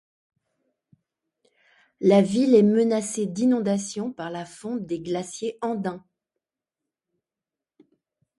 La 1.99 2.23
ville 2.23 2.55
est 2.55 2.63
menacée 2.63 3.27
d'inondations 3.27 4.11
par 4.11 4.31
la 4.31 4.45
fonte 4.45 4.87
des 4.87 4.99
glaciers 4.99 5.59
andins. 5.61 6.03